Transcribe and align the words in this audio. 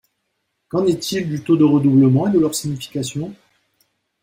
Qu'en 0.69 0.87
est-il 0.87 1.29
des 1.29 1.43
taux 1.43 1.57
de 1.57 1.63
redoublement 1.63 2.27
et 2.27 2.31
de 2.31 2.39
leur 2.39 2.55
signification? 2.55 3.35